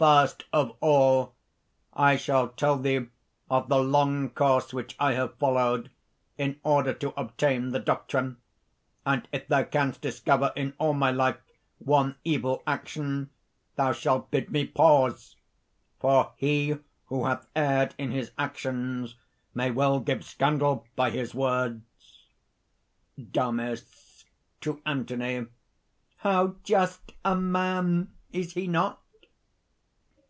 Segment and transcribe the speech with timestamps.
[0.00, 1.34] "First of all,
[1.92, 3.08] I shall tell thee
[3.50, 5.90] of the long course which I have followed
[6.38, 8.38] in order to obtain the doctrine;
[9.04, 11.36] and if thou canst discover in all my life
[11.80, 13.28] one evil action,
[13.76, 15.36] thou shalt bid me pause,
[15.98, 16.78] for he
[17.08, 19.16] who hath erred in his actions
[19.52, 22.24] may well give scandal by his words."
[23.32, 24.24] DAMIS
[24.62, 25.44] (to Anthony).
[26.16, 28.14] "How just a man?
[28.32, 28.96] Is he not?"